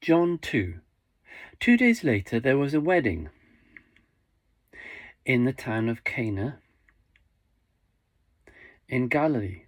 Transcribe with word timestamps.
John 0.00 0.38
2. 0.38 0.80
Two 1.58 1.76
days 1.76 2.02
later, 2.02 2.40
there 2.40 2.56
was 2.56 2.72
a 2.72 2.80
wedding 2.80 3.28
in 5.26 5.44
the 5.44 5.52
town 5.52 5.90
of 5.90 6.04
Cana 6.04 6.58
in 8.88 9.08
Galilee. 9.08 9.64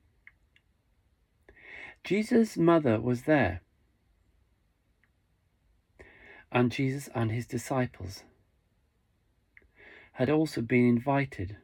Jesus' 2.02 2.56
mother 2.56 2.98
was 2.98 3.24
there, 3.24 3.60
and 6.50 6.72
Jesus 6.72 7.10
and 7.14 7.30
his 7.30 7.46
disciples 7.46 8.22
had 10.12 10.30
also 10.30 10.62
been 10.62 10.88
invited 10.88 11.58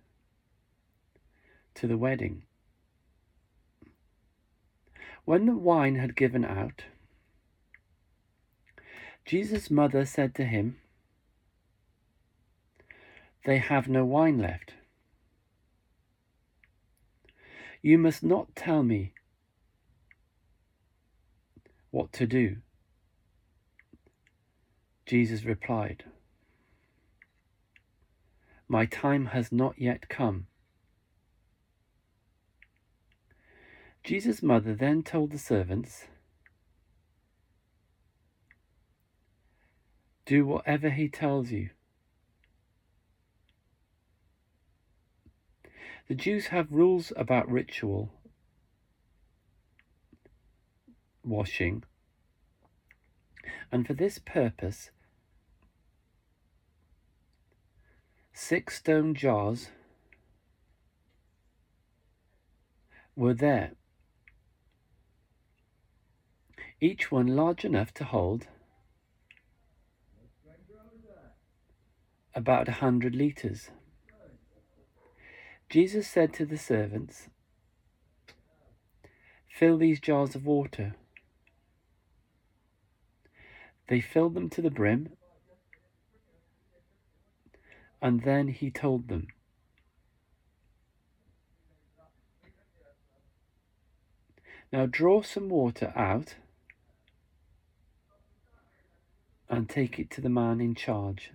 to 1.74 1.86
the 1.86 1.96
wedding. 1.96 2.42
When 5.24 5.46
the 5.46 5.56
wine 5.56 5.94
had 5.94 6.14
given 6.14 6.44
out, 6.44 6.84
Jesus' 9.28 9.70
mother 9.70 10.06
said 10.06 10.34
to 10.36 10.44
him, 10.44 10.78
They 13.44 13.58
have 13.58 13.86
no 13.86 14.02
wine 14.02 14.38
left. 14.38 14.72
You 17.82 17.98
must 17.98 18.22
not 18.22 18.56
tell 18.56 18.82
me 18.82 19.12
what 21.90 22.10
to 22.14 22.26
do. 22.26 22.56
Jesus 25.04 25.44
replied, 25.44 26.04
My 28.66 28.86
time 28.86 29.26
has 29.26 29.52
not 29.52 29.78
yet 29.78 30.08
come. 30.08 30.46
Jesus' 34.02 34.42
mother 34.42 34.74
then 34.74 35.02
told 35.02 35.32
the 35.32 35.38
servants, 35.38 36.06
Do 40.28 40.44
whatever 40.44 40.90
he 40.90 41.08
tells 41.08 41.50
you. 41.50 41.70
The 46.06 46.14
Jews 46.14 46.48
have 46.48 46.70
rules 46.70 47.14
about 47.16 47.50
ritual 47.50 48.12
washing, 51.24 51.82
and 53.72 53.86
for 53.86 53.94
this 53.94 54.18
purpose, 54.18 54.90
six 58.34 58.76
stone 58.76 59.14
jars 59.14 59.70
were 63.16 63.32
there, 63.32 63.70
each 66.82 67.10
one 67.10 67.28
large 67.28 67.64
enough 67.64 67.94
to 67.94 68.04
hold 68.04 68.46
about 72.38 72.68
a 72.68 72.78
hundred 72.78 73.16
litres. 73.16 73.70
Jesus 75.68 76.06
said 76.06 76.32
to 76.34 76.46
the 76.46 76.56
servants, 76.56 77.26
Fill 79.52 79.76
these 79.76 79.98
jars 79.98 80.36
of 80.36 80.46
water. 80.46 80.94
They 83.88 84.00
filled 84.00 84.34
them 84.34 84.48
to 84.50 84.62
the 84.62 84.70
brim, 84.70 85.08
and 88.00 88.22
then 88.22 88.46
he 88.46 88.70
told 88.70 89.08
them, 89.08 89.26
Now 94.72 94.86
draw 94.86 95.22
some 95.22 95.48
water 95.48 95.92
out 95.96 96.36
and 99.48 99.68
take 99.68 99.98
it 99.98 100.08
to 100.10 100.20
the 100.20 100.28
man 100.28 100.60
in 100.60 100.76
charge. 100.76 101.32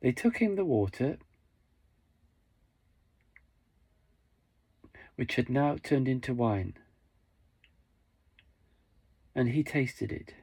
They 0.00 0.12
took 0.12 0.38
him 0.38 0.56
the 0.56 0.64
water, 0.64 1.18
which 5.16 5.36
had 5.36 5.50
now 5.50 5.76
turned 5.76 6.08
into 6.08 6.32
wine, 6.32 6.74
and 9.34 9.50
he 9.50 9.62
tasted 9.62 10.10
it. 10.10 10.34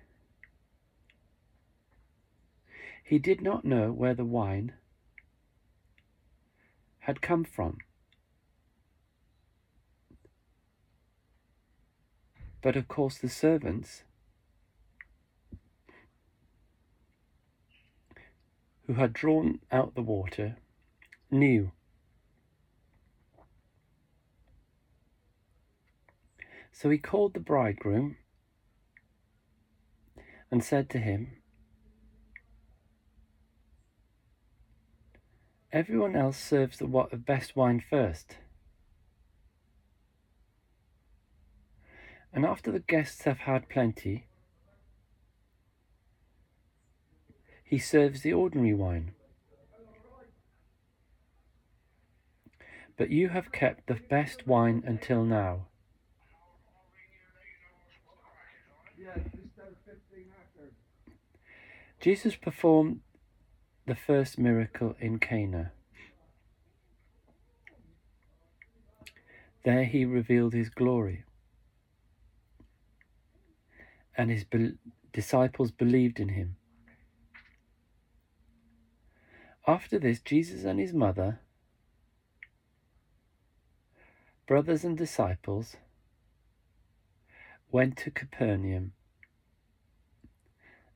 He 3.03 3.17
did 3.17 3.41
not 3.41 3.66
know 3.66 3.91
where 3.91 4.13
the 4.13 4.25
wine 4.25 4.73
had 7.00 7.22
come 7.22 7.44
from. 7.44 7.78
But 12.62 12.75
of 12.75 12.88
course, 12.88 13.17
the 13.17 13.29
servants 13.29 14.03
who 18.87 18.93
had 18.93 19.13
drawn 19.13 19.59
out 19.71 19.93
the 19.95 20.01
water 20.01 20.55
knew. 21.29 21.71
So 26.71 26.89
he 26.89 26.97
called 26.97 27.33
the 27.33 27.39
bridegroom 27.41 28.17
and 30.49 30.63
said 30.63 30.89
to 30.91 30.99
him, 30.99 31.33
Everyone 35.73 36.15
else 36.15 36.37
serves 36.37 36.77
the 36.77 36.87
best 37.17 37.55
wine 37.55 37.83
first. 37.89 38.37
And 42.31 42.45
after 42.45 42.71
the 42.71 42.79
guests 42.79 43.23
have 43.23 43.39
had 43.39 43.67
plenty, 43.67 44.26
he 47.69 47.78
serves 47.78 48.22
the 48.22 48.31
ordinary 48.31 48.73
wine. 48.73 49.11
But 52.95 53.09
you 53.09 53.29
have 53.29 53.51
kept 53.51 53.88
the 53.88 54.00
best 54.09 54.47
wine 54.47 54.83
until 54.85 55.23
now. 55.23 55.67
Jesus 62.00 62.35
performed 62.35 63.01
the 63.85 63.95
first 63.95 64.39
miracle 64.39 64.95
in 64.99 65.19
Cana. 65.19 65.73
There 69.66 69.84
he 69.84 70.05
revealed 70.05 70.53
his 70.53 70.69
glory, 70.69 71.25
and 74.17 74.31
his 74.31 74.45
be- 74.45 74.78
disciples 75.11 75.72
believed 75.72 76.22
in 76.22 76.29
him. 76.29 76.55
After 79.67 80.00
this, 80.00 80.22
Jesus 80.22 80.63
and 80.63 80.79
his 80.79 80.94
mother, 80.94 81.41
brothers 84.47 84.85
and 84.85 84.97
disciples, 84.97 85.75
went 87.69 87.97
to 87.97 88.11
Capernaum 88.11 88.94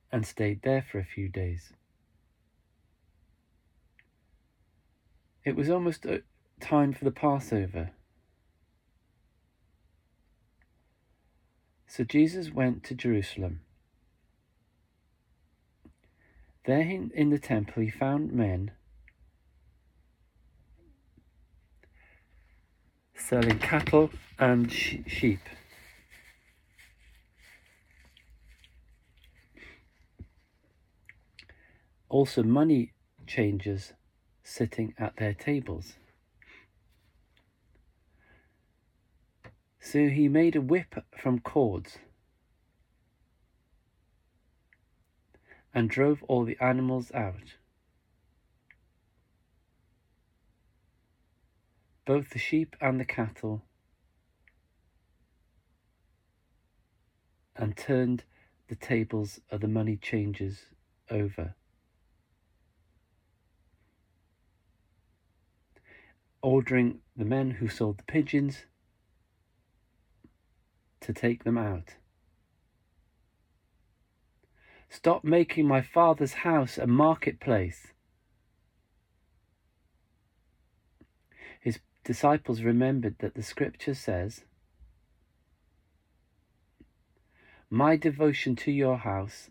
and 0.09 0.26
stayed 0.26 0.62
there 0.62 0.82
for 0.90 1.00
a 1.00 1.06
few 1.06 1.28
days. 1.28 1.74
It 5.44 5.58
was 5.58 5.70
almost 5.70 6.06
time 6.62 6.94
for 6.94 7.03
the 7.03 7.12
Passover. 7.12 7.92
So 11.88 12.06
Jesus 12.06 12.52
went 12.52 12.86
to 12.86 12.96
Jerusalem. 12.96 13.62
There 16.66 16.82
in 17.14 17.32
the 17.32 17.40
temple 17.40 17.82
he 17.82 17.90
found 17.90 18.32
men 18.32 18.72
selling 23.16 23.58
cattle 23.60 24.12
and 24.38 24.72
sheep. 24.72 25.40
Also, 32.09 32.44
money 32.44 32.91
changers 33.26 33.94
sitting 34.44 34.94
at 34.97 35.16
their 35.16 35.34
tables. 35.34 35.94
So 39.80 40.09
he 40.09 40.28
made 40.28 40.56
a 40.56 40.62
whip 40.62 40.94
from 41.18 41.40
cords 41.40 41.97
and 45.73 45.90
drove 45.90 46.23
all 46.23 46.44
the 46.44 46.58
animals 46.59 47.12
out, 47.14 47.56
both 52.06 52.32
the 52.32 52.40
sheep 52.40 52.76
and 52.82 53.00
the 53.00 53.06
cattle, 53.06 53.64
and 57.56 57.78
turned 57.78 58.23
the 58.68 58.76
tables 58.76 59.40
of 59.50 59.62
the 59.62 59.68
money 59.68 59.97
changers 59.97 60.66
over. 61.09 61.56
Ordering 66.41 67.00
the 67.16 67.26
men 67.26 67.52
who 67.52 67.68
sold 67.68 68.00
the 68.00 68.03
pigeons 68.03 68.66
to 71.02 71.14
take 71.14 71.44
them 71.44 71.58
out. 71.58 71.96
Stop 74.91 75.23
making 75.23 75.66
my 75.66 75.82
father's 75.82 76.34
house 76.34 76.78
a 76.78 76.85
marketplace. 76.85 77.88
His 81.61 81.79
disciples 82.03 82.61
remembered 82.61 83.16
that 83.20 83.34
the 83.34 83.41
scripture 83.41 83.93
says, 83.93 84.43
My 87.70 87.96
devotion 87.96 88.58
to 88.58 88.72
your 88.72 88.97
house, 88.97 89.49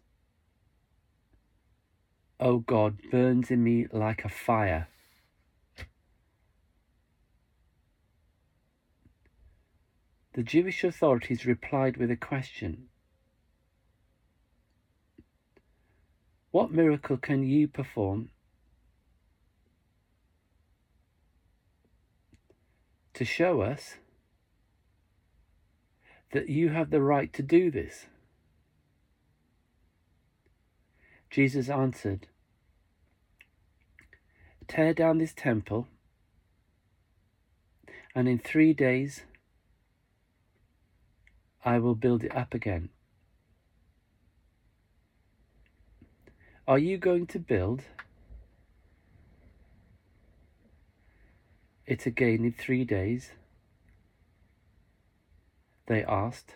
O 2.38 2.58
God, 2.58 2.98
burns 3.10 3.50
in 3.50 3.64
me 3.64 3.86
like 3.90 4.26
a 4.26 4.28
fire. 4.28 4.88
The 10.34 10.42
Jewish 10.42 10.84
authorities 10.84 11.46
replied 11.46 11.96
with 11.96 12.10
a 12.10 12.16
question 12.16 12.89
What 16.50 16.72
miracle 16.72 17.16
can 17.16 17.44
you 17.44 17.68
perform 17.68 18.30
to 23.14 23.24
show 23.24 23.60
us 23.60 23.96
that 26.32 26.48
you 26.48 26.70
have 26.70 26.90
the 26.90 27.00
right 27.00 27.32
to 27.34 27.42
do 27.42 27.70
this? 27.70 28.06
Jesus 31.30 31.68
answered, 31.68 32.26
Tear 34.66 34.92
down 34.92 35.18
this 35.18 35.32
temple, 35.32 35.86
and 38.12 38.28
in 38.28 38.40
three 38.40 38.72
days 38.72 39.22
I 41.64 41.78
will 41.78 41.94
build 41.94 42.24
it 42.24 42.34
up 42.34 42.54
again. 42.54 42.88
Are 46.70 46.78
you 46.78 46.98
going 46.98 47.26
to 47.26 47.40
build 47.40 47.82
it 51.84 52.06
again 52.06 52.44
in 52.44 52.52
three 52.52 52.84
days? 52.84 53.32
They 55.88 56.04
asked. 56.04 56.54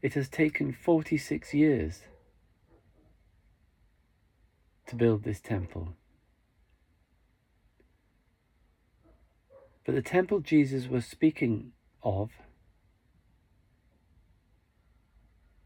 It 0.00 0.14
has 0.14 0.28
taken 0.28 0.72
46 0.72 1.52
years 1.52 2.02
to 4.86 4.94
build 4.94 5.24
this 5.24 5.40
temple. 5.40 5.94
But 9.84 9.96
the 9.96 10.02
temple 10.02 10.38
Jesus 10.38 10.86
was 10.86 11.04
speaking 11.04 11.72
of 12.04 12.30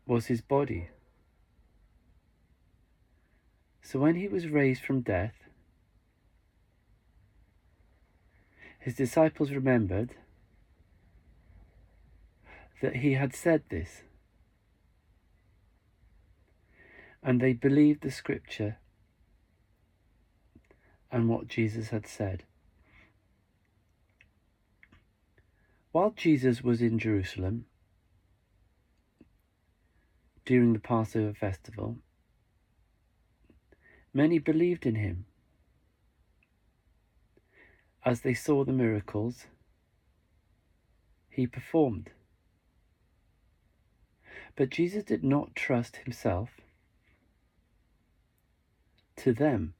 was 0.06 0.28
his 0.28 0.40
body. 0.40 0.88
So 3.82 3.98
when 3.98 4.14
he 4.14 4.28
was 4.28 4.46
raised 4.46 4.82
from 4.82 5.00
death, 5.00 5.34
his 8.78 8.94
disciples 8.94 9.50
remembered 9.50 10.14
that 12.80 12.96
he 12.96 13.14
had 13.14 13.34
said 13.34 13.62
this, 13.68 14.02
and 17.22 17.40
they 17.40 17.52
believed 17.52 18.02
the 18.02 18.10
scripture 18.10 18.78
and 21.10 21.28
what 21.28 21.46
Jesus 21.46 21.90
had 21.90 22.06
said. 22.06 22.44
While 25.92 26.14
Jesus 26.16 26.62
was 26.62 26.80
in 26.80 26.98
Jerusalem 26.98 27.66
during 30.46 30.72
the 30.72 30.80
Passover 30.80 31.34
festival, 31.34 31.98
many 34.14 34.38
believed 34.38 34.86
in 34.86 34.94
him 34.94 35.24
as 38.04 38.20
they 38.20 38.34
saw 38.34 38.64
the 38.64 38.72
miracles 38.72 39.46
he 41.30 41.46
performed. 41.46 42.10
But 44.54 44.70
Jesus 44.70 45.04
did 45.04 45.24
not 45.24 45.54
trust 45.54 45.96
himself 45.96 46.50
to 49.16 49.32
them 49.32 49.74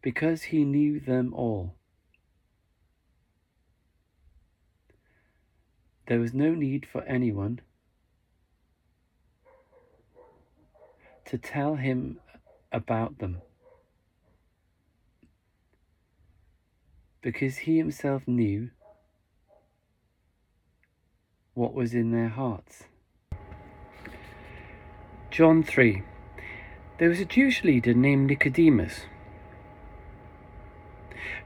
because 0.00 0.44
he 0.44 0.64
knew 0.64 1.00
them 1.00 1.34
all. 1.34 1.74
There 6.06 6.20
was 6.20 6.32
no 6.32 6.54
need 6.54 6.86
for 6.86 7.02
anyone 7.02 7.60
to 11.26 11.38
tell 11.38 11.74
him 11.74 12.18
about 12.72 13.18
them 13.18 13.42
because 17.20 17.58
he 17.58 17.78
himself 17.78 18.22
knew 18.26 18.70
what 21.54 21.74
was 21.74 21.94
in 21.94 22.12
their 22.12 22.28
hearts. 22.28 22.84
John 25.30 25.62
3 25.62 26.02
There 26.98 27.08
was 27.08 27.18
a 27.18 27.24
Jewish 27.24 27.64
leader 27.64 27.92
named 27.92 28.28
Nicodemus 28.28 29.00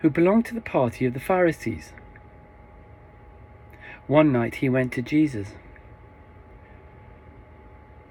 who 0.01 0.11
belonged 0.11 0.45
to 0.47 0.55
the 0.55 0.61
party 0.61 1.07
of 1.07 1.15
the 1.15 1.21
Pharisees. 1.21 1.93
One 4.07 4.33
night 4.33 4.57
he 4.57 4.69
went 4.69 4.93
to 4.93 5.03
Jesus 5.03 5.55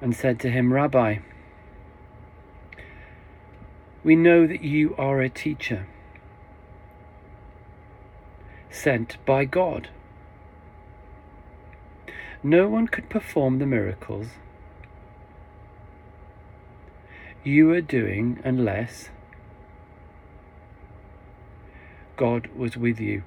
and 0.01 0.15
said 0.15 0.39
to 0.39 0.49
him, 0.49 0.73
Rabbi, 0.73 1.19
we 4.03 4.15
know 4.15 4.47
that 4.47 4.63
you 4.63 4.95
are 4.97 5.21
a 5.21 5.29
teacher 5.29 5.87
sent 8.69 9.17
by 9.25 9.45
God. 9.45 9.89
No 12.41 12.69
one 12.69 12.87
could 12.87 13.09
perform 13.09 13.59
the 13.59 13.65
miracles 13.65 14.27
you 17.43 17.71
are 17.71 17.81
doing 17.81 18.39
unless 18.43 19.09
God 22.15 22.47
was 22.55 22.75
with 22.77 22.99
you. 22.99 23.23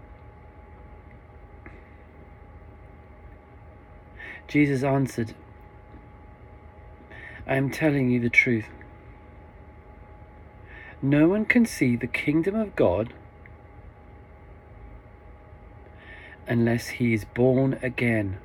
Jesus 4.49 4.83
answered, 4.83 5.35
I 7.47 7.57
am 7.57 7.71
telling 7.71 8.11
you 8.11 8.21
the 8.21 8.29
truth. 8.29 8.67
No 11.05 11.29
one 11.29 11.45
can 11.47 11.67
see 11.67 11.97
the 11.97 12.07
kingdom 12.07 12.55
of 12.55 12.77
God 12.77 13.13
unless 16.47 16.89
he 16.89 17.13
is 17.13 17.25
born 17.25 17.77
again. 17.83 18.39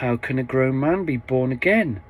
How 0.00 0.16
can 0.16 0.38
a 0.38 0.42
grown 0.42 0.80
man 0.80 1.04
be 1.04 1.18
born 1.18 1.52
again? 1.52 2.00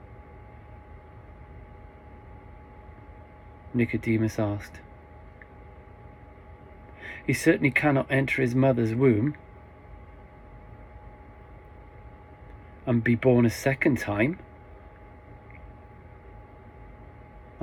Nicodemus 3.74 4.38
asked. 4.38 4.80
He 7.26 7.32
certainly 7.32 7.72
cannot 7.72 8.06
enter 8.08 8.40
his 8.40 8.54
mother's 8.54 8.94
womb 8.94 9.34
and 12.86 13.02
be 13.02 13.16
born 13.16 13.44
a 13.44 13.50
second 13.50 13.98
time. 13.98 14.38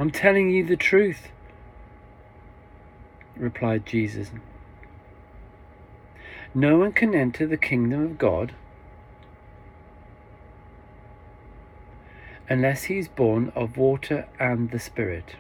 I'm 0.03 0.11
telling 0.11 0.49
you 0.49 0.65
the 0.65 0.75
truth, 0.75 1.29
replied 3.37 3.85
Jesus. 3.85 4.31
No 6.53 6.77
one 6.77 6.91
can 6.91 7.15
enter 7.15 7.47
the 7.47 7.55
kingdom 7.55 8.03
of 8.03 8.17
God 8.17 8.53
unless 12.49 12.83
he 12.83 12.97
is 12.97 13.07
born 13.07 13.53
of 13.55 13.77
water 13.77 14.27
and 14.37 14.71
the 14.71 14.77
Spirit. 14.77 15.37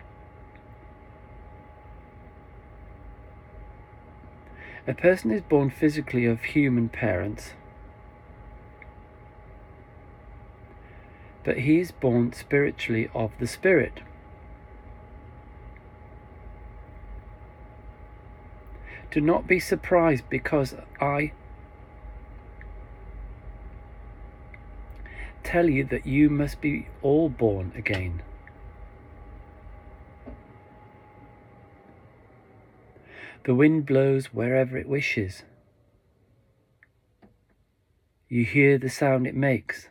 A 4.87 4.93
person 4.93 5.31
is 5.31 5.41
born 5.41 5.71
physically 5.71 6.25
of 6.25 6.41
human 6.41 6.87
parents 6.87 7.51
but 11.43 11.57
he 11.57 11.81
is 11.81 11.91
born 11.91 12.31
spiritually 12.31 13.09
of 13.13 13.33
the 13.39 13.47
Spirit. 13.47 13.99
Do 19.13 19.21
not 19.21 19.45
be 19.45 19.59
surprised 19.59 20.27
because 20.27 20.73
I 20.99 21.33
tell 25.43 25.69
you 25.69 25.83
that 25.83 26.07
you 26.07 26.31
must 26.31 26.59
be 26.61 26.87
all 27.03 27.29
born 27.29 27.73
again. 27.75 28.23
The 33.45 33.53
wind 33.53 33.85
blows 33.85 34.33
wherever 34.33 34.79
it 34.79 34.89
wishes. 34.89 35.43
You 38.29 38.45
hear 38.45 38.79
the 38.79 38.89
sound 38.89 39.27
it 39.27 39.35
makes, 39.35 39.89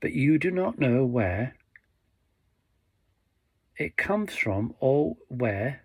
but 0.00 0.12
you 0.12 0.38
do 0.38 0.52
not 0.52 0.78
know 0.78 1.04
where 1.04 1.56
it 3.76 3.96
comes 3.96 4.36
from 4.36 4.76
or 4.78 5.16
where 5.26 5.82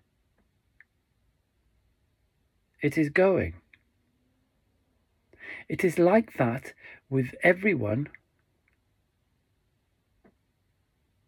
it 2.83 2.97
is 2.97 3.09
going. 3.09 3.53
It 5.69 5.83
is 5.83 5.97
like 5.97 6.33
that 6.37 6.73
with 7.09 7.33
everyone 7.41 8.09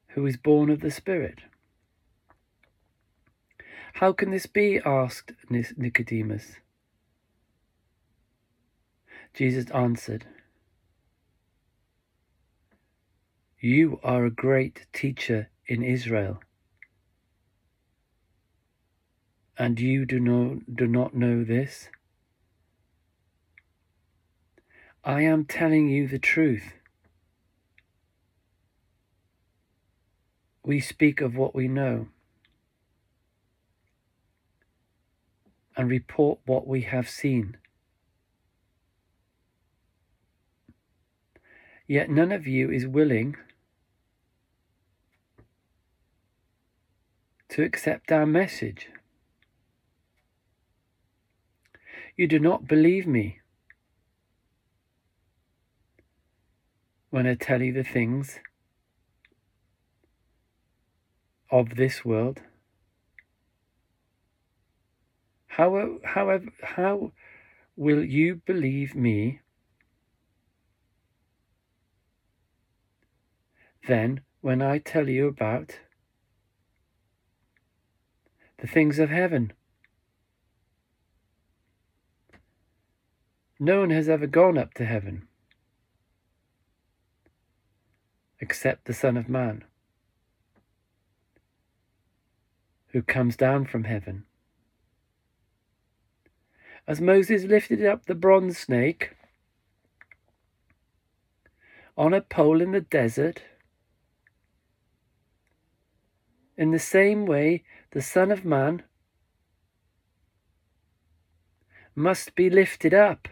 who 0.09 0.25
is 0.25 0.35
born 0.37 0.69
of 0.69 0.81
the 0.81 0.91
Spirit. 0.91 1.39
How 3.93 4.11
can 4.11 4.31
this 4.31 4.45
be? 4.45 4.81
asked 4.85 5.31
Nicodemus. 5.49 6.57
Jesus 9.33 9.71
answered, 9.71 10.25
You 13.61 13.99
are 14.03 14.25
a 14.25 14.29
great 14.29 14.87
teacher 14.91 15.49
in 15.67 15.81
Israel, 15.83 16.41
and 19.57 19.79
you 19.79 20.05
do, 20.05 20.61
do 20.73 20.87
not 20.87 21.15
know 21.15 21.43
this? 21.43 21.89
I 25.03 25.21
am 25.21 25.45
telling 25.45 25.87
you 25.87 26.07
the 26.07 26.19
truth. 26.19 26.73
We 30.63 30.79
speak 30.79 31.21
of 31.21 31.35
what 31.35 31.53
we 31.53 31.67
know 31.67 32.07
and 35.77 35.89
report 35.89 36.39
what 36.45 36.67
we 36.67 36.81
have 36.81 37.09
seen. 37.09 37.57
Yet 41.87 42.09
none 42.09 42.31
of 42.31 42.47
you 42.47 42.71
is 42.71 42.87
willing 42.87 43.35
to 47.49 47.63
accept 47.63 48.11
our 48.11 48.25
message. 48.25 48.89
You 52.17 52.27
do 52.27 52.39
not 52.39 52.65
believe 52.65 53.05
me 53.05 53.39
when 57.09 57.27
I 57.27 57.35
tell 57.35 57.61
you 57.61 57.73
the 57.73 57.83
things 57.83 58.39
of 61.51 61.75
this 61.75 62.05
world. 62.05 62.41
How, 65.47 65.99
however, 66.05 66.45
how 66.63 67.11
will 67.75 68.03
you 68.03 68.41
believe 68.45 68.95
me 68.95 69.41
then 73.87 74.21
when 74.39 74.61
I 74.61 74.77
tell 74.79 75.09
you 75.09 75.27
about 75.27 75.79
the 78.59 78.67
things 78.67 78.99
of 78.99 79.09
heaven? 79.09 79.51
No 83.59 83.79
one 83.79 83.89
has 83.91 84.09
ever 84.09 84.27
gone 84.27 84.57
up 84.57 84.73
to 84.75 84.85
heaven 84.85 85.27
except 88.41 88.85
the 88.85 88.93
Son 88.93 89.15
of 89.15 89.29
Man, 89.29 89.63
who 92.87 93.01
comes 93.01 93.37
down 93.37 93.65
from 93.65 93.85
heaven. 93.85 94.25
As 96.85 96.99
Moses 96.99 97.43
lifted 97.45 97.83
up 97.83 98.05
the 98.05 98.13
bronze 98.13 98.57
snake 98.57 99.15
on 101.97 102.13
a 102.13 102.21
pole 102.21 102.61
in 102.61 102.71
the 102.71 102.81
desert, 102.81 103.41
in 106.57 106.71
the 106.71 106.79
same 106.79 107.25
way 107.25 107.63
the 107.91 108.01
Son 108.01 108.31
of 108.31 108.43
Man 108.43 108.83
must 111.95 112.35
be 112.35 112.49
lifted 112.49 112.93
up, 112.93 113.29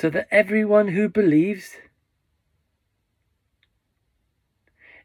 so 0.00 0.08
that 0.08 0.26
everyone 0.30 0.88
who 0.88 1.10
believes 1.10 1.76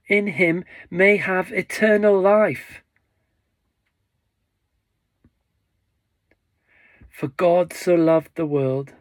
in 0.08 0.28
him 0.28 0.64
may 0.90 1.18
have 1.18 1.52
eternal 1.52 2.18
life. 2.18 2.82
For 7.10 7.28
God 7.28 7.74
so 7.74 7.94
loved 7.94 8.36
the 8.36 8.46
world, 8.46 8.94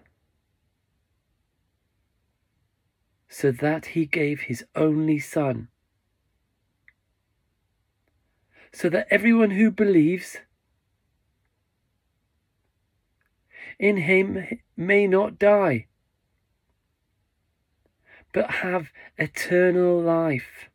so 3.28 3.52
that 3.52 3.86
he 3.94 4.04
gave 4.04 4.40
his 4.40 4.64
only 4.74 5.20
Son, 5.20 5.68
so 8.72 8.88
that 8.88 9.06
everyone 9.12 9.52
who 9.52 9.70
believes 9.70 10.38
in 13.78 13.96
him 13.98 14.60
may 14.76 15.06
not 15.06 15.38
die, 15.38 15.86
but 18.32 18.50
have 18.50 18.90
eternal 19.18 20.00
life. 20.00 20.68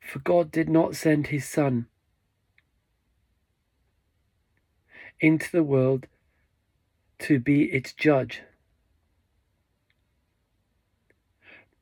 For 0.00 0.18
God 0.18 0.50
did 0.50 0.68
not 0.68 0.96
send 0.96 1.28
his 1.28 1.48
Son 1.48 1.86
into 5.20 5.50
the 5.50 5.62
world 5.62 6.06
to 7.20 7.38
be 7.38 7.64
its 7.64 7.92
judge, 7.92 8.42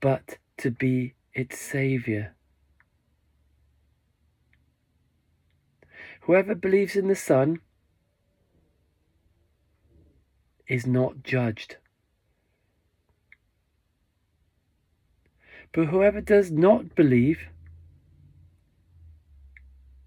but 0.00 0.38
to 0.58 0.70
be 0.70 1.14
its 1.34 1.58
Saviour. 1.58 2.34
Whoever 6.22 6.54
believes 6.54 6.94
in 6.94 7.08
the 7.08 7.16
Son 7.16 7.60
is 10.72 10.86
not 10.86 11.22
judged. 11.22 11.76
But 15.72 15.86
whoever 15.86 16.20
does 16.20 16.50
not 16.50 16.94
believe 16.94 17.40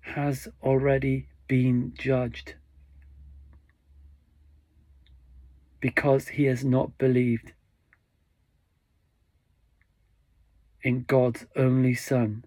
has 0.02 0.48
already 0.62 1.28
been 1.48 1.94
judged. 1.98 2.56
because 5.86 6.30
he 6.30 6.46
has 6.46 6.66
not 6.66 6.98
believed 6.98 7.54
in 10.82 11.04
God's 11.04 11.46
only 11.56 11.94
Son. 11.94 12.44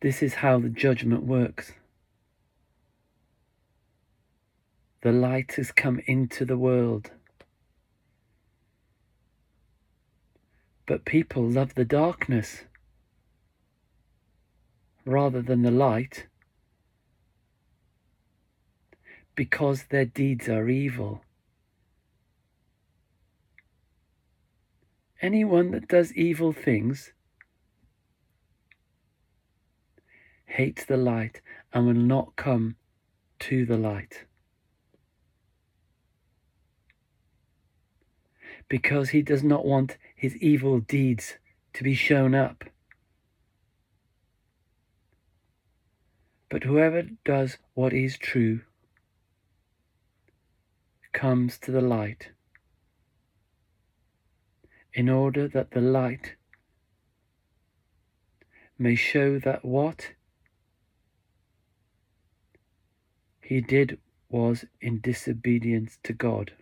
This 0.00 0.22
is 0.22 0.34
how 0.34 0.58
the 0.58 0.68
judgment 0.68 1.22
works. 1.22 1.72
The 5.02 5.12
light 5.12 5.54
has 5.56 5.72
come 5.72 6.00
into 6.06 6.44
the 6.44 6.56
world. 6.56 7.10
But 10.86 11.04
people 11.04 11.42
love 11.42 11.74
the 11.74 11.84
darkness 11.84 12.62
rather 15.04 15.42
than 15.42 15.62
the 15.62 15.72
light 15.72 16.28
because 19.34 19.84
their 19.90 20.04
deeds 20.04 20.48
are 20.48 20.68
evil. 20.68 21.22
Anyone 25.20 25.72
that 25.72 25.88
does 25.88 26.12
evil 26.14 26.52
things 26.52 27.12
hates 30.46 30.84
the 30.84 30.96
light 30.96 31.40
and 31.72 31.86
will 31.86 31.94
not 31.94 32.36
come 32.36 32.76
to 33.40 33.64
the 33.64 33.78
light. 33.78 34.26
Because 38.72 39.10
he 39.10 39.20
does 39.20 39.44
not 39.44 39.66
want 39.66 39.98
his 40.16 40.34
evil 40.38 40.80
deeds 40.80 41.36
to 41.74 41.84
be 41.84 41.92
shown 41.92 42.34
up. 42.34 42.64
But 46.48 46.64
whoever 46.64 47.02
does 47.22 47.58
what 47.74 47.92
is 47.92 48.16
true 48.16 48.62
comes 51.12 51.58
to 51.58 51.70
the 51.70 51.82
light 51.82 52.30
in 54.94 55.10
order 55.10 55.46
that 55.48 55.72
the 55.72 55.82
light 55.82 56.36
may 58.78 58.94
show 58.94 59.38
that 59.38 59.66
what 59.66 60.12
he 63.42 63.60
did 63.60 63.98
was 64.30 64.64
in 64.80 64.98
disobedience 65.02 65.98
to 66.04 66.14
God. 66.14 66.52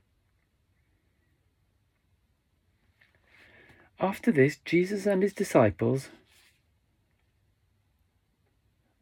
After 4.00 4.32
this, 4.32 4.56
Jesus 4.64 5.04
and 5.04 5.22
his 5.22 5.34
disciples 5.34 6.08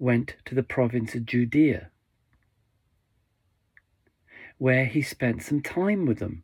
went 0.01 0.37
to 0.45 0.57
the 0.57 0.65
province 0.65 1.15
of 1.15 1.25
Judea, 1.25 1.91
where 4.59 4.87
he 4.87 5.03
spent 5.03 5.43
some 5.45 5.63
time 5.63 6.05
with 6.05 6.19
them 6.19 6.43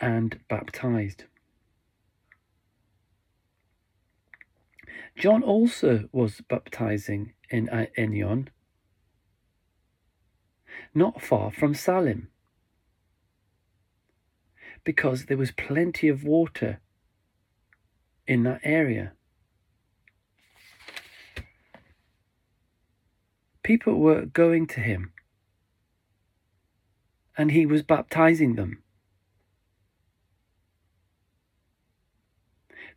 and 0.00 0.38
baptized. 0.48 1.24
John 5.16 5.42
also 5.42 6.08
was 6.12 6.40
baptizing 6.42 7.32
in 7.50 7.68
uh, 7.70 7.86
Aenon, 7.96 8.50
not 10.94 11.20
far 11.20 11.50
from 11.50 11.74
Salim, 11.74 12.28
because 14.88 15.26
there 15.26 15.36
was 15.36 15.50
plenty 15.50 16.08
of 16.08 16.24
water 16.24 16.80
in 18.26 18.42
that 18.44 18.58
area. 18.64 19.12
People 23.62 24.00
were 24.00 24.24
going 24.24 24.66
to 24.66 24.80
him, 24.80 25.12
and 27.36 27.50
he 27.50 27.66
was 27.66 27.82
baptizing 27.82 28.54
them. 28.54 28.82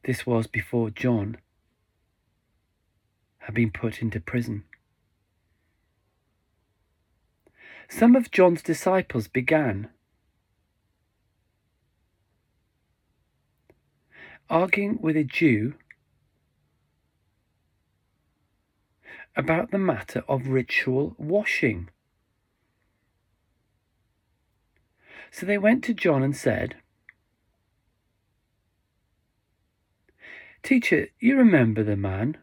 This 0.05 0.25
was 0.25 0.48
before 0.48 0.91
John 0.91 1.39
had 3.39 3.53
been 3.53 3.69
put 3.69 4.01
into 4.01 4.21
prison. 4.21 4.63
Some 7.89 8.15
of 8.15 8.31
John's 8.31 8.63
disciples 8.63 9.27
began 9.27 9.89
arguing 14.51 15.00
with 15.01 15.15
a 15.15 15.24
Jew 15.24 15.74
about 19.36 19.72
the 19.72 19.77
matter 19.77 20.24
of 20.27 20.50
ritual 20.50 21.15
washing. 21.17 21.89
So 25.31 25.46
they 25.46 25.58
went 25.58 25.86
to 25.86 25.93
John 25.93 26.22
and 26.22 26.36
said, 26.36 26.75
Teacher, 30.62 31.08
you 31.20 31.38
remember 31.38 31.81
the 31.81 31.96
man 31.96 32.38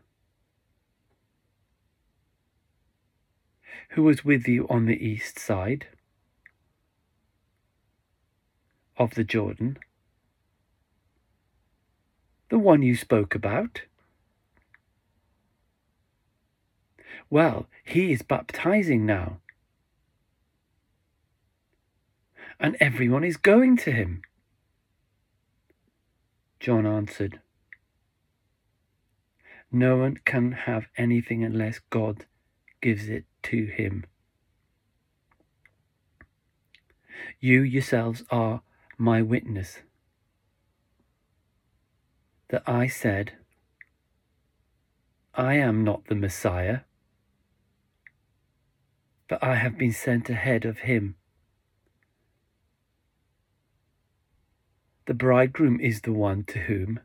who 3.91 4.03
was 4.03 4.25
with 4.25 4.49
you 4.49 4.67
on 4.69 4.87
the 4.87 5.07
east 5.07 5.39
side 5.39 5.87
of 8.97 9.15
the 9.15 9.25
Jordan, 9.25 9.79
the 12.49 12.59
one 12.59 12.83
you 12.83 12.97
spoke 12.97 13.35
about. 13.35 13.83
Well, 17.31 17.67
he 17.85 18.13
is 18.13 18.23
baptizing 18.23 19.05
now, 19.05 19.41
and 22.59 22.77
everyone 22.81 23.25
is 23.25 23.37
going 23.37 23.77
to 23.79 23.93
him. 23.93 24.23
John 26.59 26.87
answered, 26.87 27.41
No 29.71 29.99
one 29.99 30.19
can 30.25 30.53
have 30.53 30.87
anything 30.97 31.45
unless 31.45 31.81
God 31.91 32.25
gives 32.81 33.09
it 33.09 33.25
to 33.45 33.67
him. 33.67 34.07
You 37.41 37.63
yourselves 37.63 38.25
are 38.31 38.63
my 38.97 39.21
witness 39.23 39.81
that 42.49 42.63
I 42.67 42.87
said, 42.87 43.33
I 45.35 45.55
am 45.55 45.85
not 45.85 46.07
the 46.07 46.15
Messiah, 46.15 46.81
but 49.29 49.43
I 49.43 49.57
have 49.57 49.77
been 49.77 49.93
sent 49.93 50.31
ahead 50.31 50.65
of 50.65 50.79
him. 50.81 51.17
The 55.07 55.15
bridegroom 55.15 55.81
is 55.81 56.03
the 56.03 56.13
one 56.13 56.45
to 56.45 56.59
whom 56.61 57.01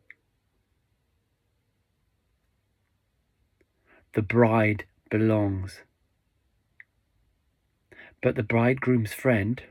the 4.14 4.22
bride 4.22 4.86
belongs. 5.10 5.82
But 8.22 8.36
the 8.36 8.44
bridegroom's 8.44 9.14
friend, 9.14 9.62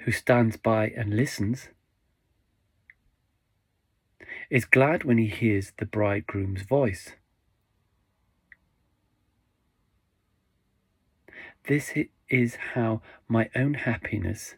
who 0.00 0.12
stands 0.12 0.56
by 0.56 0.88
and 0.88 1.14
listens, 1.14 1.68
is 4.50 4.64
glad 4.64 5.04
when 5.04 5.18
he 5.18 5.26
hears 5.26 5.72
the 5.78 5.86
bridegroom's 5.86 6.62
voice. 6.62 7.12
This 11.68 11.94
is 12.28 12.56
how 12.74 13.02
my 13.28 13.50
own 13.56 13.74
happiness 13.74 14.54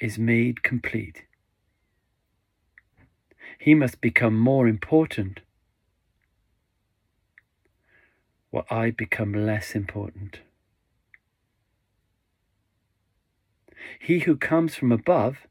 is 0.00 0.18
made 0.18 0.62
complete. 0.62 1.24
He 3.58 3.74
must 3.74 4.00
become 4.00 4.38
more 4.38 4.66
important, 4.66 5.40
while 8.50 8.66
I 8.70 8.90
become 8.90 9.32
less 9.32 9.74
important. 9.74 10.40
He 13.98 14.20
who 14.20 14.36
comes 14.36 14.74
from 14.74 14.90
above 14.90 15.46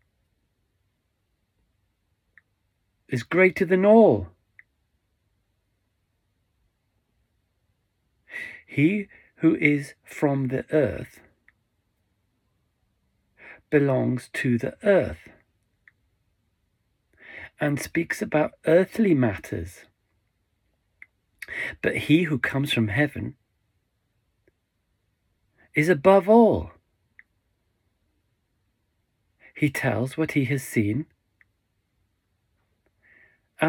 is 3.10 3.24
greater 3.24 3.66
than 3.66 3.86
all. 3.86 4.28
He 8.66 9.08
who 9.38 9.56
is 9.56 9.94
from 10.04 10.48
the 10.48 10.66
earth 10.72 11.20
belongs 13.70 14.30
to 14.34 14.58
the 14.58 14.76
earth 14.84 15.30
and 17.60 17.80
speaks 17.80 18.22
about 18.22 18.52
earthly 18.66 19.14
matters. 19.14 19.86
But 21.82 21.98
he 21.98 22.24
who 22.24 22.40
comes 22.40 22.74
from 22.74 22.88
heaven 22.88 23.36
is 25.76 25.90
above 25.90 26.28
all. 26.30 26.72
He 29.56 29.70
tells 29.70 30.18
what 30.18 30.32
he 30.32 30.46
has 30.46 30.64
seen 30.64 31.06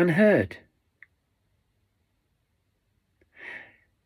and 0.00 0.12
heard. 0.12 0.56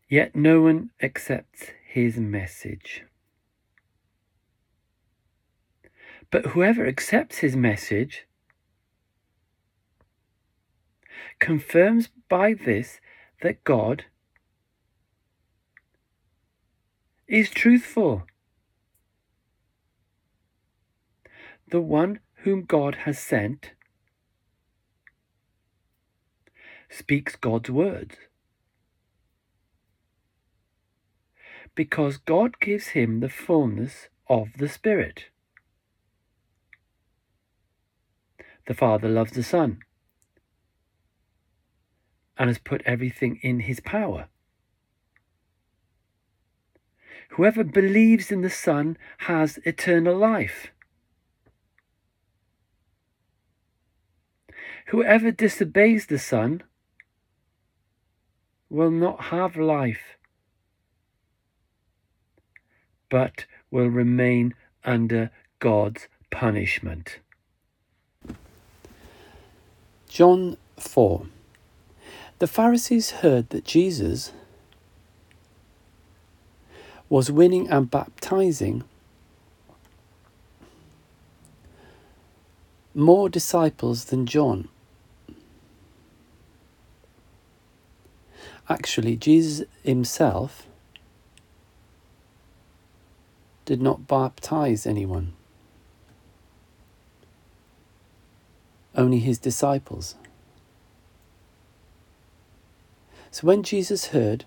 Yet 0.09 0.37
no 0.37 0.61
one 0.61 0.91
accepts 1.03 1.71
his 1.87 2.19
message. 2.19 3.05
But 6.31 6.47
whoever 6.49 6.87
accepts 6.87 7.39
his 7.39 7.57
message 7.57 8.27
confirms 11.39 12.11
by 12.29 12.53
this 12.53 13.01
that 13.41 13.65
God 13.65 14.05
is 17.27 17.49
truthful. 17.49 18.25
The 21.71 21.81
one 21.81 22.21
whom 22.43 22.65
God 22.65 22.95
has 23.07 23.19
sent 23.19 23.73
speaks 26.89 27.37
God's 27.37 27.71
words. 27.71 28.17
Because 31.75 32.17
God 32.17 32.61
gives 32.61 32.89
him 32.89 33.21
the 33.21 33.29
fullness 33.29 34.09
of 34.29 34.49
the 34.59 34.69
Spirit. 34.69 35.27
The 38.67 38.75
Father 38.75 39.09
loves 39.09 39.33
the 39.33 39.43
Son 39.43 39.81
and 42.37 42.49
has 42.49 42.59
put 42.59 42.83
everything 42.85 43.39
in 43.43 43.61
his 43.61 43.81
power. 43.81 44.29
Whoever 47.31 47.65
believes 47.65 48.31
in 48.31 48.43
the 48.43 48.51
Son 48.51 48.97
has 49.19 49.59
eternal 49.65 50.17
life. 50.17 50.69
Whoever 54.89 55.31
disobeys 55.31 56.07
the 56.07 56.19
Son 56.19 56.63
will 58.71 58.91
not 58.91 59.25
have 59.25 59.57
life, 59.57 60.19
but 63.11 63.47
will 63.71 63.89
remain 63.89 64.55
under 64.85 65.31
God's 65.59 66.09
punishment. 66.31 67.19
John 70.09 70.57
4 70.79 71.27
The 72.39 72.47
Pharisees 72.47 73.11
heard 73.11 73.51
that 73.51 73.65
Jesus 73.65 74.33
was 77.09 77.31
winning 77.31 77.69
and 77.71 77.91
baptizing 77.91 78.85
more 82.95 83.29
disciples 83.29 84.07
than 84.07 84.27
John 84.27 84.69
Actually, 88.69 89.17
Jesus 89.17 89.67
himself 89.83 90.67
did 93.65 93.81
not 93.81 94.07
baptize 94.07 94.87
anyone, 94.87 95.33
only 98.95 99.19
his 99.21 99.39
disciples. 99.39 100.17
So 103.31 103.47
when 103.47 103.63
Jesus 103.63 104.09
heard 104.09 104.45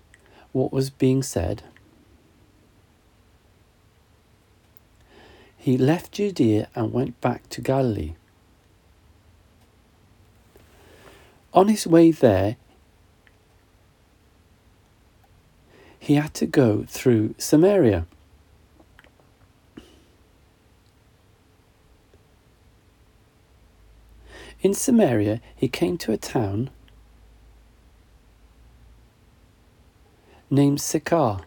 what 0.52 0.72
was 0.72 0.90
being 0.90 1.22
said, 1.22 1.62
he 5.56 5.78
left 5.78 6.12
Judea 6.12 6.68
and 6.74 6.92
went 6.92 7.20
back 7.20 7.48
to 7.50 7.60
Galilee. 7.60 8.14
On 11.54 11.68
his 11.68 11.86
way 11.86 12.10
there, 12.10 12.56
he 16.02 16.16
had 16.16 16.34
to 16.34 16.46
go 16.46 16.84
through 16.88 17.32
Samaria. 17.38 18.06
In 24.62 24.74
Samaria, 24.74 25.40
he 25.54 25.68
came 25.68 25.96
to 25.98 26.10
a 26.10 26.16
town 26.16 26.70
named 30.50 30.80
Sychar, 30.80 31.42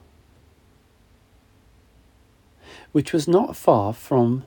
which 2.93 3.11
was 3.11 3.27
not 3.27 3.57
far 3.57 3.91
from 3.91 4.45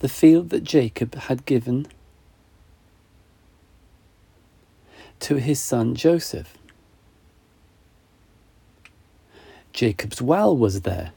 the 0.00 0.08
field 0.08 0.50
that 0.50 0.64
Jacob 0.64 1.14
had 1.14 1.46
given 1.46 1.86
to 5.22 5.36
his 5.36 5.60
son 5.60 5.94
Joseph. 5.94 6.58
Jacob's 9.72 10.20
well 10.20 10.56
was 10.56 10.82
there. 10.82 11.12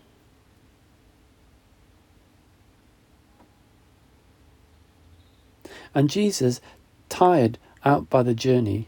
And 5.96 6.10
Jesus, 6.10 6.62
tired 7.10 7.58
out 7.84 8.10
by 8.10 8.22
the 8.22 8.34
journey, 8.36 8.88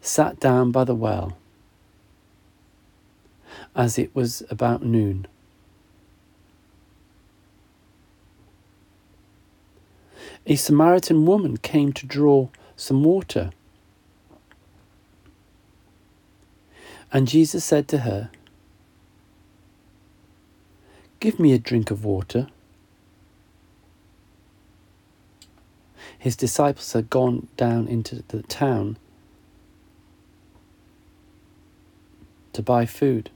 sat 0.00 0.40
down 0.40 0.72
by 0.72 0.82
the 0.84 0.94
well 0.94 1.36
as 3.76 3.98
it 3.98 4.14
was 4.14 4.42
about 4.50 4.82
noon. 4.82 5.26
A 10.50 10.56
Samaritan 10.56 11.24
woman 11.24 11.56
came 11.56 11.94
to 11.94 12.04
draw 12.04 12.48
some 12.76 13.02
water. 13.02 13.50
And 17.10 17.26
Jesus 17.26 17.64
said 17.64 17.88
to 17.88 17.98
her, 17.98 18.30
Give 21.20 21.40
me 21.40 21.54
a 21.54 21.58
drink 21.58 21.90
of 21.90 22.04
water. 22.04 22.48
his 26.20 26.36
disciples 26.36 26.92
had 26.92 27.08
gone 27.08 27.48
down 27.56 27.88
into 27.88 28.22
the 28.28 28.42
town 28.42 28.98
to 32.52 32.62
buy 32.62 32.84
food. 32.84 33.30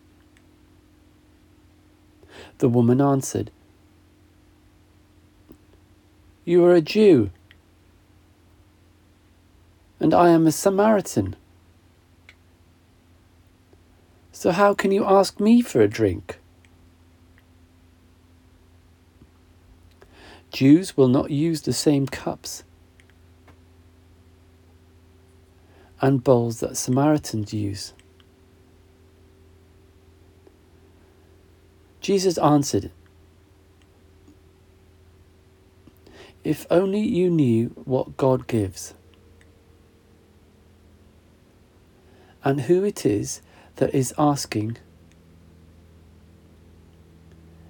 The 2.59 2.68
woman 2.68 3.00
answered, 3.00 3.50
You 6.46 6.62
are 6.66 6.74
a 6.74 6.83
Jew, 6.83 7.30
and 9.98 10.12
I 10.12 10.28
am 10.28 10.46
a 10.46 10.52
Samaritan. 10.52 11.37
So 14.30 14.50
how 14.50 14.74
can 14.74 14.92
you 14.92 15.07
ask 15.07 15.40
me 15.40 15.62
for 15.62 15.80
a 15.80 15.88
drink? 15.88 16.38
Jews 20.52 20.96
will 20.96 21.09
not 21.09 21.30
use 21.30 21.62
the 21.62 21.72
same 21.72 22.07
cups 22.07 22.62
and 26.00 26.22
bowls 26.22 26.61
that 26.61 26.76
Samaritans 26.76 27.54
use. 27.54 27.94
Jesus 32.02 32.37
answered, 32.37 32.90
If 36.44 36.66
only 36.70 37.00
you 37.00 37.30
knew 37.30 37.68
what 37.87 38.18
God 38.18 38.46
gives, 38.46 38.92
and 42.44 42.61
who 42.62 42.85
it 42.85 43.07
is 43.07 43.40
that 43.76 43.94
is 43.94 44.12
asking 44.18 44.76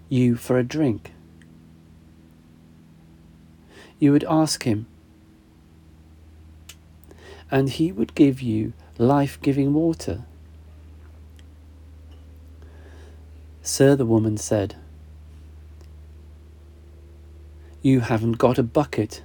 you 0.08 0.34
for 0.34 0.58
a 0.58 0.64
drink, 0.64 1.12
you 4.00 4.10
would 4.10 4.24
ask 4.24 4.64
him, 4.64 4.86
and 7.52 7.70
he 7.70 7.92
would 7.92 8.16
give 8.16 8.42
you 8.42 8.72
life 8.98 9.40
giving 9.40 9.72
water. 9.72 10.24
Sir, 13.62 13.94
the 13.94 14.04
woman 14.04 14.36
said, 14.36 14.74
You 17.84 18.00
haven't 18.00 18.38
got 18.38 18.56
a 18.56 18.62
bucket, 18.62 19.22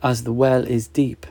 as 0.00 0.22
the 0.22 0.32
well 0.32 0.64
is 0.64 0.86
deep. 0.86 1.26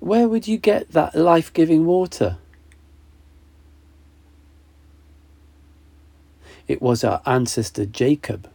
Where 0.00 0.26
would 0.26 0.48
you 0.48 0.56
get 0.56 0.92
that 0.92 1.14
life 1.14 1.52
giving 1.52 1.84
water? 1.84 2.38
It 6.66 6.80
was 6.80 7.04
our 7.04 7.20
ancestor 7.26 7.84
Jacob 7.84 8.48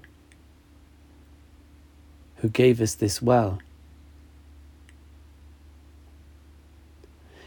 who 2.38 2.50
gave 2.50 2.82
us 2.82 2.96
this 2.96 3.22
well. 3.22 3.60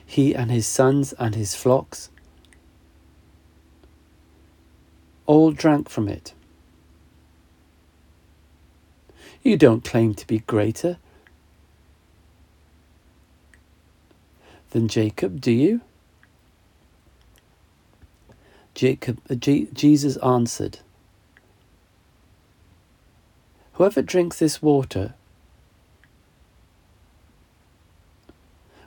He 0.06 0.32
and 0.32 0.52
his 0.52 0.68
sons 0.68 1.12
and 1.14 1.34
his 1.34 1.56
flocks 1.56 2.10
all 5.26 5.52
drank 5.52 5.88
from 5.88 6.08
it. 6.08 6.34
You 9.42 9.56
don't 9.56 9.84
claim 9.84 10.14
to 10.14 10.26
be 10.26 10.40
greater 10.40 10.98
than 14.70 14.88
Jacob, 14.88 15.40
do 15.40 15.52
you? 15.52 15.80
Jacob, 18.74 19.20
uh, 19.30 19.34
G- 19.34 19.68
Jesus 19.72 20.16
answered, 20.18 20.80
Whoever 23.74 24.02
drinks 24.02 24.38
this 24.38 24.62
water 24.62 25.14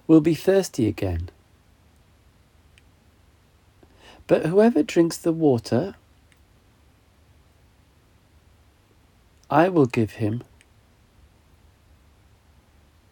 will 0.07 0.21
be 0.21 0.33
thirsty 0.35 0.87
again. 0.87 1.29
But 4.27 4.45
whoever 4.45 4.83
drinks 4.83 5.17
the 5.17 5.31
water 5.31 5.95
I 9.49 9.69
will 9.69 9.85
give 9.85 10.13
him 10.13 10.43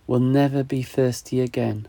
will 0.08 0.20
never 0.20 0.64
be 0.64 0.84
thirsty 0.84 1.42
again. 1.42 1.88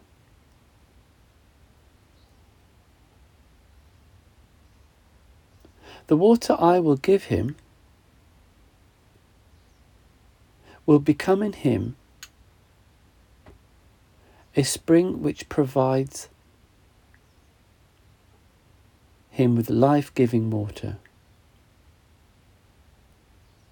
The 6.07 6.17
water 6.17 6.57
I 6.59 6.79
will 6.79 6.97
give 6.97 7.25
him 7.25 7.57
will 10.87 11.01
become 11.01 11.43
in 11.43 11.53
him 11.53 11.97
a 14.55 14.63
spring 14.63 15.21
which 15.23 15.49
provides 15.49 16.29
him 19.31 19.57
with 19.57 19.69
life 19.69 20.15
giving 20.15 20.49
water 20.49 20.99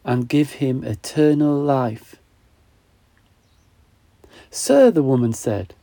and 0.04 0.28
give 0.28 0.52
him 0.52 0.84
eternal 0.84 1.56
life. 1.58 2.16
Sir, 4.50 4.90
the 4.90 5.02
woman 5.02 5.32
said, 5.32 5.74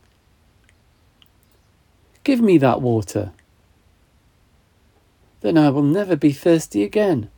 give 2.24 2.40
me 2.40 2.56
that 2.58 2.80
water 2.80 3.32
then 5.42 5.58
I 5.58 5.70
will 5.70 5.82
never 5.82 6.16
be 6.16 6.32
thirsty 6.32 6.84
again. 6.84 7.28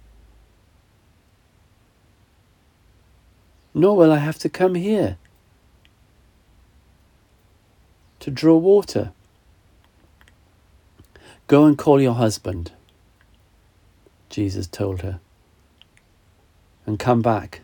Nor 3.72 3.96
will 3.96 4.12
I 4.12 4.18
have 4.18 4.38
to 4.40 4.48
come 4.48 4.76
here 4.76 5.16
to 8.20 8.30
draw 8.30 8.56
water. 8.56 9.12
Go 11.46 11.64
and 11.64 11.76
call 11.76 12.00
your 12.00 12.14
husband, 12.14 12.72
Jesus 14.28 14.66
told 14.66 15.00
her, 15.00 15.20
and 16.86 16.98
come 16.98 17.22
back. 17.22 17.60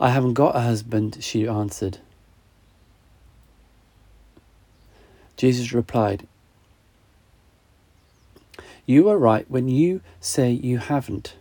I 0.00 0.10
haven't 0.10 0.34
got 0.34 0.56
a 0.56 0.60
husband, 0.60 1.18
she 1.20 1.46
answered. 1.46 1.98
Jesus 5.36 5.72
replied, 5.72 6.26
You 8.86 9.08
are 9.08 9.18
right 9.18 9.48
when 9.50 9.68
you 9.68 10.00
say 10.20 10.50
you 10.50 10.78
haven't 10.78 11.34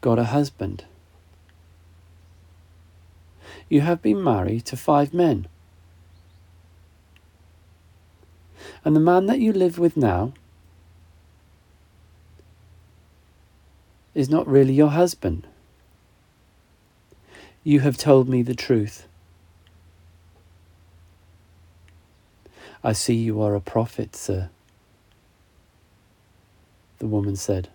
got 0.00 0.18
a 0.18 0.24
husband. 0.24 0.84
You 3.68 3.80
have 3.80 4.02
been 4.02 4.22
married 4.22 4.66
to 4.66 4.76
five 4.76 5.14
men. 5.14 5.46
And 8.84 8.94
the 8.94 9.00
man 9.00 9.26
that 9.26 9.38
you 9.38 9.52
live 9.52 9.78
with 9.78 9.96
now 9.96 10.32
is 14.14 14.28
not 14.28 14.46
really 14.46 14.74
your 14.74 14.90
husband. 14.90 15.46
You 17.64 17.80
have 17.80 17.96
told 17.96 18.28
me 18.28 18.42
the 18.42 18.54
truth. 18.54 19.06
I 22.84 22.92
see 22.92 23.14
you 23.14 23.40
are 23.40 23.54
a 23.54 23.60
prophet, 23.60 24.16
sir, 24.16 24.50
the 26.98 27.06
woman 27.06 27.36
said. 27.36 27.68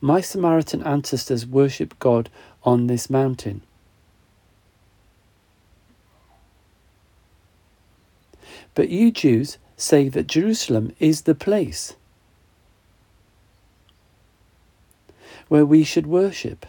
My 0.00 0.22
Samaritan 0.22 0.82
ancestors 0.82 1.46
worship 1.46 1.98
God 1.98 2.30
on 2.64 2.86
this 2.86 3.10
mountain. 3.10 3.60
But 8.74 8.88
you 8.88 9.10
Jews 9.10 9.58
say 9.76 10.08
that 10.08 10.26
Jerusalem 10.26 10.94
is 10.98 11.22
the 11.22 11.34
place 11.34 11.96
where 15.50 15.66
we 15.66 15.82
should 15.82 16.06
worship. 16.06 16.64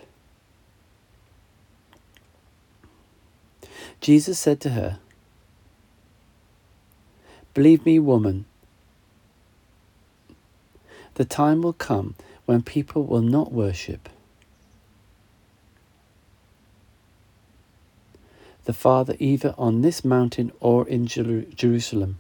Jesus 4.02 4.40
said 4.40 4.60
to 4.62 4.72
her, 4.72 4.98
Believe 7.54 7.86
me, 7.86 8.00
woman, 8.00 8.46
the 11.14 11.26
time 11.26 11.62
will 11.62 11.74
come 11.74 12.16
when 12.46 12.64
people 12.64 13.04
will 13.04 13.22
not 13.22 13.54
worship 13.54 14.10
the 18.66 18.74
Father 18.74 19.16
either 19.20 19.54
on 19.58 19.82
this 19.82 20.06
mountain 20.06 20.52
or 20.60 20.88
in 20.88 21.06
Jer- 21.06 21.46
Jerusalem. 21.54 22.20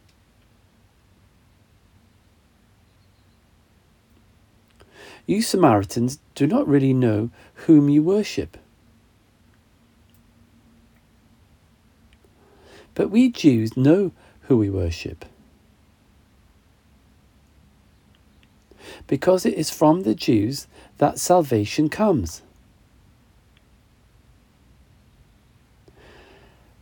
You 5.25 5.41
Samaritans 5.41 6.19
do 6.35 6.47
not 6.47 6.67
really 6.67 6.93
know 6.93 7.29
whom 7.65 7.89
you 7.89 8.03
worship. 8.03 8.57
But 12.93 13.09
we 13.09 13.29
Jews 13.29 13.77
know 13.77 14.11
who 14.41 14.57
we 14.57 14.69
worship. 14.69 15.25
Because 19.07 19.45
it 19.45 19.53
is 19.53 19.69
from 19.69 20.03
the 20.03 20.15
Jews 20.15 20.67
that 20.97 21.19
salvation 21.19 21.89
comes. 21.89 22.41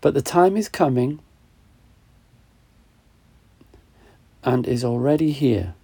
But 0.02 0.14
the 0.14 0.22
time 0.22 0.56
is 0.56 0.70
coming 0.70 1.20
and 4.44 4.66
is 4.66 4.84
already 4.84 5.32
here 5.32 5.76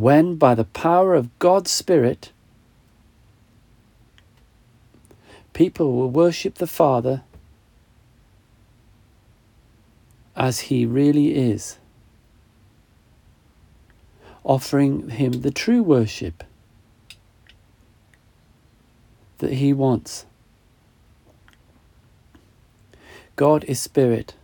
when, 0.00 0.36
by 0.36 0.54
the 0.54 0.64
power 0.64 1.14
of 1.14 1.38
God's 1.38 1.70
Spirit, 1.70 2.32
people 5.52 5.92
will 5.92 6.10
worship 6.10 6.54
the 6.54 6.66
Father 6.66 7.22
as 10.34 10.60
He 10.60 10.86
really 10.86 11.34
is, 11.34 11.76
offering 14.42 15.10
Him 15.10 15.42
the 15.42 15.50
true 15.50 15.82
worship 15.82 16.44
that 19.36 19.52
He 19.52 19.74
wants. 19.74 20.24
God 23.36 23.64
is 23.64 23.78
Spirit. 23.78 24.34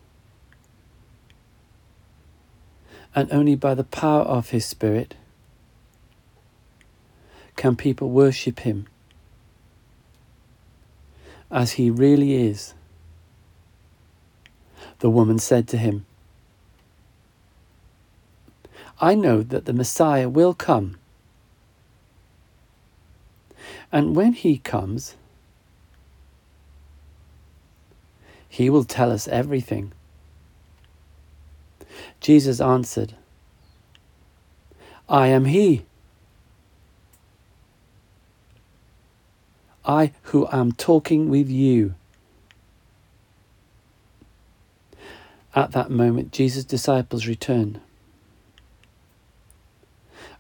And 3.15 3.33
only 3.33 3.55
by 3.55 3.75
the 3.75 3.85
power 3.85 4.21
of 4.21 4.51
His 4.51 4.67
Spirit 4.67 5.15
can 7.67 7.75
people 7.75 8.09
worship 8.09 8.61
Him 8.61 8.87
as 11.51 11.73
He 11.73 11.91
really 11.91 12.35
is. 12.35 12.75
The 15.01 15.11
woman 15.11 15.41
said 15.41 15.67
to 15.69 15.77
him, 15.77 16.07
I 19.01 19.17
know 19.17 19.43
that 19.43 19.65
the 19.65 19.73
Messiah 19.73 20.29
will 20.29 20.55
come. 20.55 20.97
And 23.91 24.15
when 24.15 24.33
he 24.33 24.59
comes, 24.59 25.17
He 28.49 28.71
will 28.71 28.85
tell 28.85 29.11
us 29.11 29.27
everything. 29.27 29.93
Jesus 32.21 32.61
answered, 32.61 33.15
I 35.09 35.27
am 35.27 35.47
He. 35.47 35.85
I 39.87 40.13
who 40.25 40.49
am 40.51 40.73
talking 40.73 41.31
with 41.31 41.49
you. 41.49 41.95
At 45.55 45.73
that 45.73 45.91
moment, 45.91 46.33
Jesus' 46.33 46.65
disciples 46.65 47.27
returned. 47.27 47.81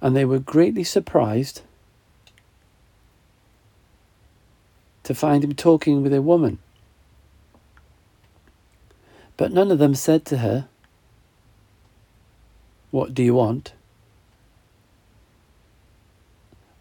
And 0.03 0.15
they 0.15 0.25
were 0.25 0.39
greatly 0.39 0.85
surprised 0.85 1.63
to 5.05 5.15
find 5.15 5.45
him 5.45 5.55
talking 5.55 6.03
with 6.03 6.13
a 6.13 6.21
woman. 6.21 6.59
But 9.37 9.53
none 9.53 9.71
of 9.71 9.79
them 9.79 9.95
said 9.95 10.25
to 10.27 10.39
her, 10.39 10.69
What 12.91 13.15
do 13.15 13.23
you 13.23 13.35
want? 13.35 13.73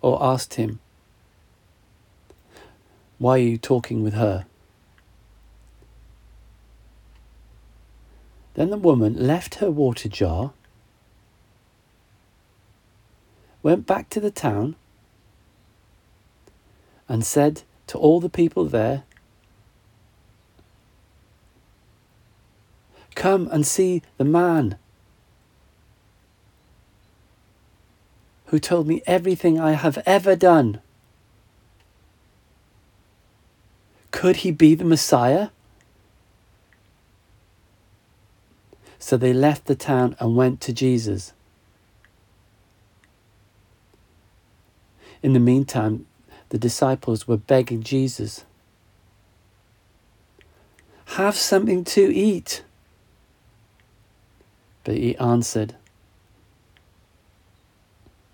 Or 0.01 0.21
asked 0.21 0.55
him, 0.55 0.79
Why 3.17 3.35
are 3.35 3.37
you 3.37 3.57
talking 3.57 4.03
with 4.03 4.13
her? 4.13 4.45
Then 8.55 8.69
the 8.69 8.77
woman 8.77 9.15
left 9.15 9.55
her 9.55 9.69
water 9.69 10.07
jar, 10.07 10.53
went 13.61 13.85
back 13.85 14.09
to 14.11 14.19
the 14.19 14.31
town, 14.31 14.75
and 17.07 17.25
said 17.25 17.63
to 17.87 17.97
all 17.97 18.19
the 18.19 18.29
people 18.29 18.65
there, 18.65 19.03
Come 23.15 23.47
and 23.51 23.65
see 23.65 24.01
the 24.17 24.25
man 24.25 24.77
who 28.47 28.59
told 28.59 28.87
me 28.87 29.01
everything 29.07 29.59
I 29.59 29.71
have 29.71 30.01
ever 30.05 30.35
done. 30.35 30.81
Could 34.15 34.37
he 34.37 34.51
be 34.51 34.75
the 34.75 34.85
Messiah? 34.85 35.49
So 38.97 39.17
they 39.17 39.33
left 39.33 39.65
the 39.65 39.75
town 39.75 40.15
and 40.21 40.37
went 40.37 40.61
to 40.61 40.71
Jesus. 40.71 41.33
In 45.21 45.33
the 45.33 45.39
meantime, 45.41 46.05
the 46.47 46.57
disciples 46.57 47.27
were 47.27 47.35
begging 47.35 47.83
Jesus, 47.83 48.45
Have 51.17 51.35
something 51.35 51.83
to 51.83 52.01
eat. 52.15 52.63
But 54.85 54.95
he 54.95 55.17
answered, 55.17 55.75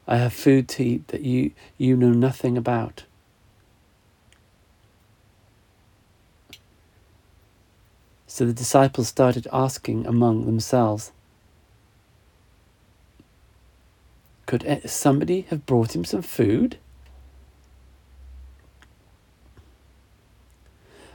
I 0.08 0.18
have 0.18 0.32
food 0.34 0.68
to 0.70 0.84
eat 0.84 1.08
that 1.08 1.22
you, 1.22 1.54
you 1.80 1.98
know 1.98 2.12
nothing 2.12 2.56
about. 2.56 3.06
So 8.34 8.46
the 8.46 8.54
disciples 8.54 9.10
started 9.10 9.46
asking 9.52 10.08
among 10.08 10.46
themselves, 10.46 11.12
Could 14.46 14.90
somebody 14.90 15.42
have 15.50 15.66
brought 15.66 15.94
him 15.94 16.06
some 16.06 16.22
food? 16.22 16.78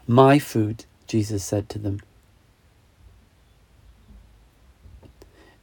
My 0.07 0.38
food, 0.38 0.85
Jesus 1.07 1.42
said 1.42 1.70
to 1.70 1.79
them, 1.79 2.02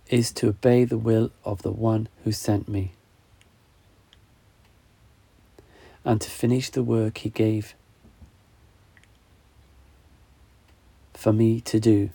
is 0.10 0.32
to 0.32 0.48
obey 0.48 0.86
the 0.86 0.98
will 0.98 1.30
of 1.46 1.62
the 1.62 1.72
one 1.72 2.08
who 2.24 2.32
sent 2.32 2.68
me 2.68 2.94
and 6.04 6.20
to 6.20 6.32
finish 6.32 6.72
the 6.72 6.84
work 6.84 7.20
he 7.20 7.30
gave 7.30 7.76
for 11.24 11.32
me 11.32 11.62
to 11.62 11.80
do. 11.80 12.10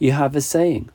You 0.00 0.10
have 0.10 0.34
a 0.34 0.40
saying 0.40 0.90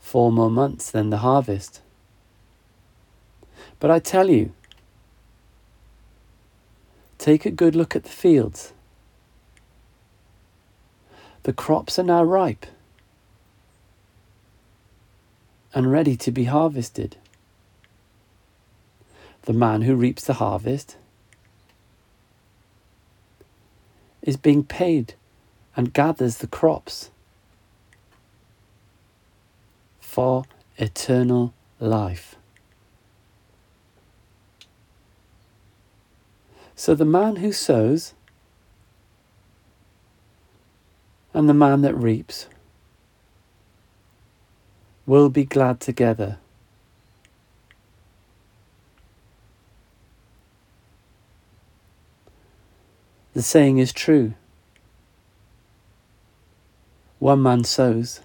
four 0.00 0.32
more 0.32 0.50
months 0.50 0.90
than 0.90 1.10
the 1.10 1.18
harvest. 1.18 1.82
But 3.78 3.92
I 3.92 4.00
tell 4.00 4.28
you, 4.28 4.52
take 7.18 7.46
a 7.46 7.50
good 7.52 7.76
look 7.76 7.94
at 7.94 8.02
the 8.02 8.18
fields. 8.24 8.72
The 11.44 11.52
crops 11.52 11.96
are 11.96 12.02
now 12.02 12.24
ripe 12.24 12.66
and 15.72 15.92
ready 15.92 16.16
to 16.16 16.32
be 16.32 16.46
harvested. 16.46 17.18
The 19.42 19.52
man 19.52 19.82
who 19.82 19.94
reaps 19.94 20.24
the 20.24 20.40
harvest 20.44 20.96
is 24.26 24.36
being 24.36 24.64
paid 24.64 25.14
and 25.74 25.94
gathers 25.94 26.38
the 26.38 26.46
crops 26.46 27.10
for 30.00 30.44
eternal 30.76 31.54
life. 31.80 32.36
So 36.74 36.94
the 36.94 37.06
man 37.06 37.36
who 37.36 37.52
sows 37.52 38.12
and 41.32 41.48
the 41.48 41.54
man 41.54 41.82
that 41.82 41.94
reaps 41.94 42.48
will 45.06 45.28
be 45.30 45.44
glad 45.44 45.80
together. 45.80 46.38
The 53.36 53.42
saying 53.42 53.76
is 53.76 53.92
true. 53.92 54.32
One 57.18 57.42
man 57.42 57.64
sows, 57.64 58.20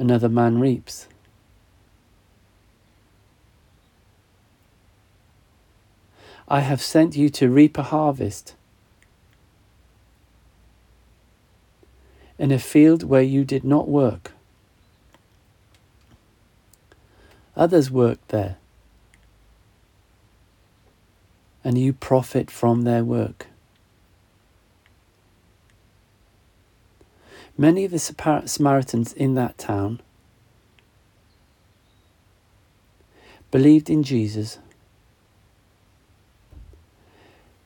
another 0.00 0.28
man 0.28 0.58
reaps. 0.58 1.06
I 6.48 6.58
have 6.58 6.82
sent 6.82 7.14
you 7.14 7.28
to 7.28 7.48
reap 7.48 7.78
a 7.78 7.84
harvest 7.84 8.56
in 12.36 12.50
a 12.50 12.58
field 12.58 13.04
where 13.04 13.22
you 13.22 13.44
did 13.44 13.62
not 13.62 13.86
work. 13.86 14.32
Others 17.56 17.92
work 17.92 18.18
there, 18.26 18.56
and 21.68 21.76
you 21.76 21.92
profit 21.92 22.50
from 22.50 22.84
their 22.84 23.04
work. 23.04 23.46
Many 27.58 27.84
of 27.84 27.90
the 27.90 27.98
Samaritans 27.98 29.12
in 29.12 29.34
that 29.34 29.58
town 29.58 30.00
believed 33.50 33.90
in 33.90 34.02
Jesus 34.02 34.56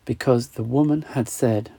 because 0.04 0.48
the 0.48 0.64
woman 0.64 1.02
had 1.02 1.28
said, 1.28 1.70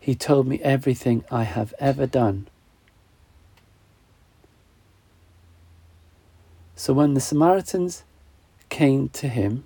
He 0.00 0.14
told 0.14 0.46
me 0.46 0.58
everything 0.62 1.22
I 1.30 1.42
have 1.42 1.74
ever 1.78 2.06
done. 2.06 2.48
So 6.74 6.94
when 6.94 7.12
the 7.12 7.20
Samaritans 7.20 8.04
came 8.74 9.08
to 9.08 9.28
him, 9.28 9.62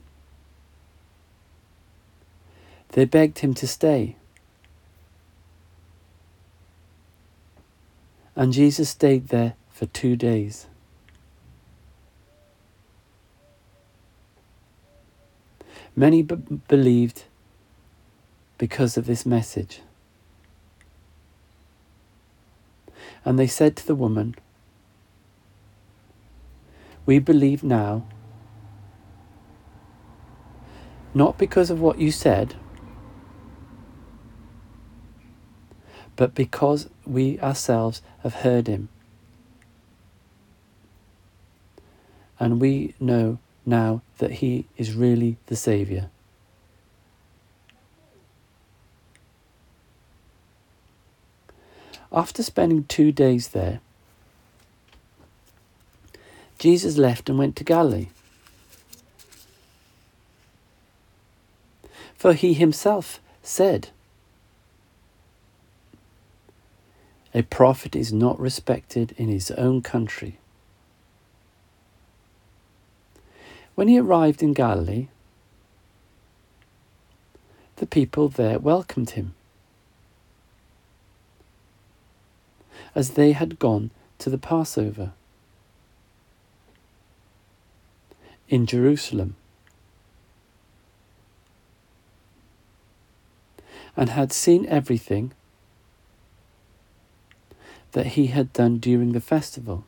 they 2.90 3.06
begged 3.06 3.38
him 3.38 3.54
to 3.54 3.66
stay. 3.66 4.16
And 8.36 8.52
Jesus 8.52 8.90
stayed 8.90 9.28
there 9.28 9.54
for 9.70 9.86
two 9.86 10.14
days. 10.14 10.66
Many 15.96 16.20
b- 16.20 16.60
believed 16.68 17.24
because 18.58 18.98
of 18.98 19.06
this 19.06 19.24
message. 19.24 19.80
And 23.24 23.38
they 23.38 23.46
said 23.46 23.74
to 23.76 23.86
the 23.86 23.94
woman, 23.94 24.34
We 27.06 27.18
believe 27.18 27.64
now, 27.64 28.04
not 31.18 31.36
because 31.36 31.68
of 31.68 31.80
what 31.80 31.98
you 31.98 32.12
said, 32.12 32.54
but 36.14 36.32
because 36.32 36.88
we 37.04 37.40
ourselves 37.40 38.00
have 38.22 38.34
heard 38.34 38.68
him. 38.68 38.88
And 42.38 42.60
we 42.60 42.94
know 43.00 43.38
now 43.66 44.02
that 44.18 44.30
He 44.34 44.66
is 44.76 44.94
really 44.94 45.38
the 45.46 45.56
Saviour. 45.56 46.08
After 52.12 52.44
spending 52.44 52.84
two 52.84 53.10
days 53.10 53.48
there, 53.48 53.80
Jesus 56.60 56.96
left 56.96 57.28
and 57.28 57.36
went 57.36 57.56
to 57.56 57.64
Galilee. 57.64 58.06
For 62.18 62.34
he 62.34 62.52
himself 62.52 63.20
said, 63.44 63.90
A 67.32 67.42
prophet 67.42 67.94
is 67.94 68.12
not 68.12 68.40
respected 68.40 69.14
in 69.16 69.28
his 69.28 69.52
own 69.52 69.82
country. 69.82 70.38
When 73.76 73.86
he 73.86 74.00
arrived 74.00 74.42
in 74.42 74.52
Galilee, 74.52 75.06
the 77.76 77.86
people 77.86 78.28
there 78.28 78.58
welcomed 78.58 79.10
him, 79.10 79.34
as 82.96 83.10
they 83.10 83.30
had 83.30 83.60
gone 83.60 83.92
to 84.18 84.28
the 84.28 84.38
Passover 84.38 85.12
in 88.48 88.66
Jerusalem. 88.66 89.36
And 93.98 94.10
had 94.10 94.32
seen 94.32 94.64
everything 94.66 95.32
that 97.90 98.06
he 98.06 98.28
had 98.28 98.52
done 98.52 98.78
during 98.78 99.10
the 99.10 99.20
festival. 99.20 99.84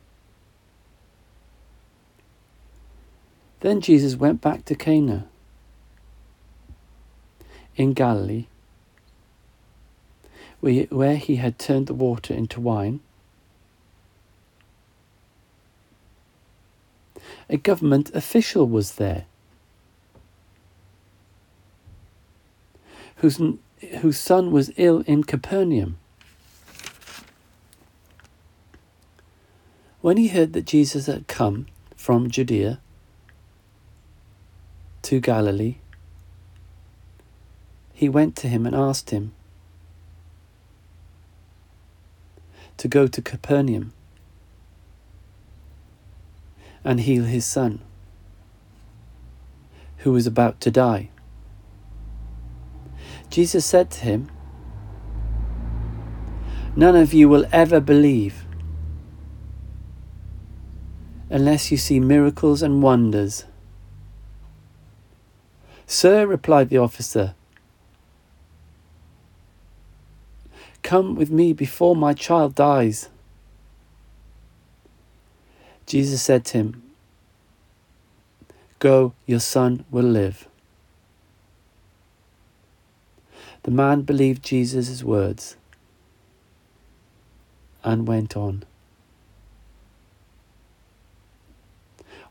Then 3.61 3.79
Jesus 3.79 4.17
went 4.17 4.41
back 4.41 4.65
to 4.65 4.75
Cana 4.75 5.27
in 7.77 7.93
Galilee, 7.93 8.47
where 10.59 11.15
he 11.15 11.37
had 11.37 11.57
turned 11.57 11.87
the 11.87 11.93
water 11.93 12.33
into 12.33 12.59
wine. 12.59 12.99
A 17.49 17.55
government 17.55 18.11
official 18.13 18.67
was 18.67 18.95
there 18.95 19.23
whose, 23.17 23.39
whose 24.01 24.17
son 24.17 24.51
was 24.51 24.71
ill 24.77 25.03
in 25.07 25.23
Capernaum. 25.23 25.97
When 30.01 30.17
he 30.17 30.29
heard 30.29 30.53
that 30.53 30.65
Jesus 30.65 31.05
had 31.05 31.27
come 31.27 31.67
from 31.95 32.29
Judea, 32.29 32.79
to 35.03 35.19
Galilee, 35.19 35.75
he 37.93 38.07
went 38.09 38.35
to 38.37 38.47
him 38.47 38.65
and 38.65 38.75
asked 38.75 39.09
him 39.09 39.33
to 42.77 42.87
go 42.87 43.07
to 43.07 43.21
Capernaum 43.21 43.93
and 46.83 47.01
heal 47.01 47.25
his 47.25 47.45
son, 47.45 47.79
who 49.97 50.11
was 50.11 50.25
about 50.25 50.59
to 50.61 50.71
die. 50.71 51.09
Jesus 53.31 53.65
said 53.65 53.89
to 53.91 54.01
him, 54.01 54.29
None 56.75 56.97
of 56.97 57.13
you 57.13 57.29
will 57.29 57.45
ever 57.53 57.79
believe 57.79 58.45
unless 61.29 61.71
you 61.71 61.77
see 61.77 61.97
miracles 61.97 62.61
and 62.61 62.83
wonders. 62.83 63.45
Sir, 65.87 66.27
replied 66.27 66.67
the 66.67 66.77
officer, 66.77 67.33
come 70.83 71.15
with 71.15 71.31
me 71.31 71.53
before 71.53 71.95
my 71.95 72.13
child 72.13 72.53
dies. 72.53 73.07
Jesus 75.85 76.21
said 76.21 76.43
to 76.45 76.57
him, 76.57 76.83
Go, 78.79 79.13
your 79.25 79.39
son 79.39 79.85
will 79.89 80.03
live. 80.03 80.49
The 83.63 83.71
man 83.71 84.01
believed 84.01 84.43
Jesus' 84.43 85.03
words 85.03 85.55
and 87.83 88.07
went 88.07 88.35
on. 88.35 88.63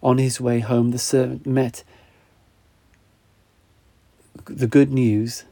On 0.03 0.19
his 0.19 0.41
way 0.41 0.61
home, 0.61 0.91
the 0.91 0.99
servant 0.99 1.47
met 1.47 1.85
the 4.47 4.67
good 4.67 4.91
news 4.91 5.45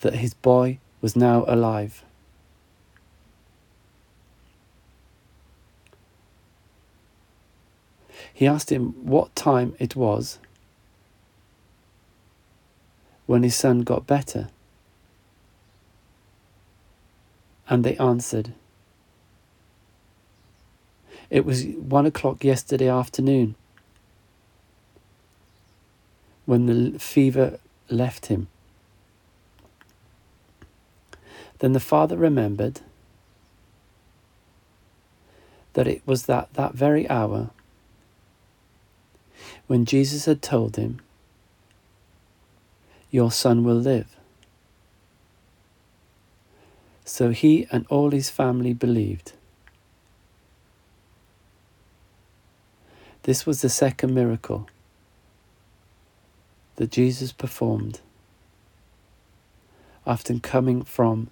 that 0.00 0.14
his 0.14 0.32
boy 0.34 0.78
was 1.00 1.16
now 1.16 1.44
alive. 1.46 2.04
He 8.32 8.46
asked 8.46 8.72
him 8.72 8.94
what 9.04 9.34
time 9.36 9.74
it 9.78 9.94
was 9.94 10.38
when 13.30 13.44
his 13.44 13.54
son 13.54 13.82
got 13.82 14.08
better. 14.08 14.48
And 17.68 17.84
they 17.84 17.96
answered, 17.96 18.54
It 21.30 21.44
was 21.44 21.64
one 21.64 22.06
o'clock 22.06 22.42
yesterday 22.42 22.88
afternoon 22.88 23.54
when 26.44 26.66
the 26.66 26.98
fever 26.98 27.60
left 27.88 28.26
him. 28.26 28.48
Then 31.60 31.72
the 31.72 31.78
father 31.78 32.16
remembered 32.16 32.80
that 35.74 35.86
it 35.86 36.02
was 36.04 36.26
that, 36.26 36.52
that 36.54 36.74
very 36.74 37.08
hour 37.08 37.50
when 39.68 39.84
Jesus 39.84 40.24
had 40.24 40.42
told 40.42 40.74
him, 40.74 41.00
Your 43.10 43.30
son 43.30 43.64
will 43.64 43.76
live. 43.76 44.16
So 47.04 47.30
he 47.30 47.66
and 47.72 47.86
all 47.88 48.10
his 48.10 48.30
family 48.30 48.72
believed. 48.72 49.32
This 53.24 53.44
was 53.44 53.62
the 53.62 53.68
second 53.68 54.14
miracle 54.14 54.68
that 56.76 56.90
Jesus 56.90 57.32
performed 57.32 58.00
after 60.06 60.38
coming 60.38 60.82
from 60.82 61.28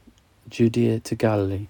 Judea 0.48 1.00
to 1.00 1.14
Galilee. 1.14 1.68